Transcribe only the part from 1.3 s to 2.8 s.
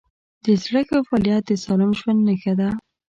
د سالم ژوند نښه ده.